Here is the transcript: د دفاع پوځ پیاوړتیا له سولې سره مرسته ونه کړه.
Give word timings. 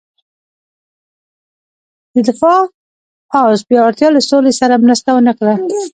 د 2.13 2.15
دفاع 2.27 2.59
پوځ 3.31 3.59
پیاوړتیا 3.67 4.09
له 4.13 4.21
سولې 4.29 4.53
سره 4.59 4.83
مرسته 4.85 5.09
ونه 5.13 5.33
کړه. 5.39 5.53